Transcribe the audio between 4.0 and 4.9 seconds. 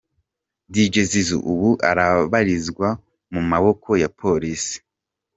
ya Polisi.